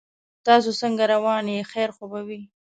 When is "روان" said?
1.13-1.43